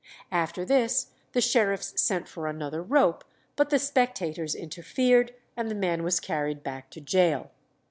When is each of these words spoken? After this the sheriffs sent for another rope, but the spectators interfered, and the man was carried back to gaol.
After 0.31 0.65
this 0.65 1.11
the 1.33 1.41
sheriffs 1.41 1.93
sent 2.01 2.27
for 2.27 2.47
another 2.47 2.81
rope, 2.81 3.23
but 3.55 3.69
the 3.69 3.77
spectators 3.77 4.55
interfered, 4.55 5.31
and 5.55 5.69
the 5.69 5.75
man 5.75 6.01
was 6.01 6.19
carried 6.19 6.63
back 6.63 6.89
to 6.89 6.99
gaol. 7.01 7.51